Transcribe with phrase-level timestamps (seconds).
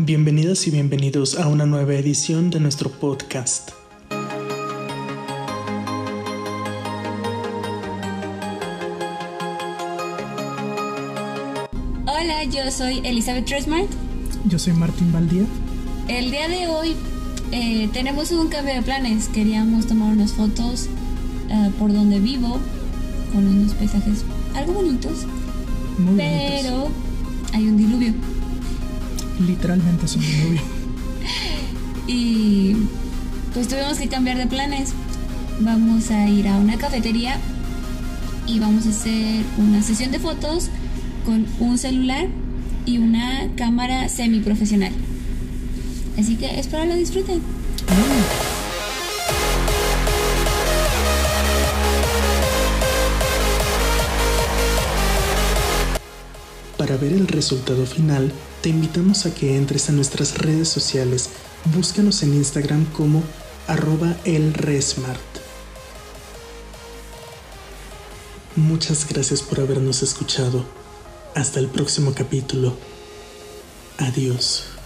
[0.00, 3.70] Bienvenidas y bienvenidos a una nueva edición de nuestro podcast.
[12.06, 13.90] Hola, yo soy Elizabeth Tresmart.
[14.44, 15.42] Yo soy Martín Valdía.
[16.06, 16.94] El día de hoy
[17.50, 19.26] eh, tenemos un cambio de planes.
[19.26, 20.86] Queríamos tomar unas fotos
[21.50, 22.60] eh, por donde vivo
[23.34, 24.24] con unos paisajes
[24.54, 25.26] algo bonitos.
[25.98, 27.17] Muy pero bonitos.
[29.58, 30.22] Literalmente es un.
[32.06, 32.74] Y
[33.52, 34.94] pues tuvimos que cambiar de planes.
[35.60, 37.36] Vamos a ir a una cafetería
[38.46, 40.70] y vamos a hacer una sesión de fotos
[41.26, 42.28] con un celular
[42.86, 44.92] y una cámara semiprofesional.
[46.18, 47.42] Así que espero lo disfruten.
[56.78, 58.32] Para ver el resultado final,
[58.62, 61.28] te invitamos a que entres a nuestras redes sociales.
[61.74, 63.24] Búscanos en Instagram como
[63.66, 65.18] arroba elresmart.
[68.54, 70.64] Muchas gracias por habernos escuchado.
[71.34, 72.76] Hasta el próximo capítulo.
[73.98, 74.77] Adiós.